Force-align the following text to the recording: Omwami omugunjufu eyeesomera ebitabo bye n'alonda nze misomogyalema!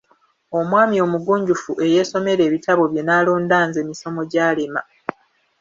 Omwami 0.59 0.95
omugunjufu 1.05 1.71
eyeesomera 1.85 2.41
ebitabo 2.47 2.83
bye 2.91 3.01
n'alonda 3.05 3.57
nze 3.67 3.81
misomogyalema! 3.87 4.81